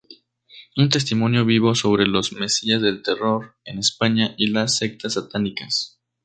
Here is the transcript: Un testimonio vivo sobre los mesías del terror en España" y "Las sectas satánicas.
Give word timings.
Un 0.77 0.89
testimonio 0.89 1.45
vivo 1.45 1.75
sobre 1.75 2.07
los 2.07 2.33
mesías 2.33 2.81
del 2.81 3.03
terror 3.03 3.57
en 3.65 3.77
España" 3.77 4.33
y 4.35 4.47
"Las 4.47 4.77
sectas 4.77 5.13
satánicas. 5.13 5.99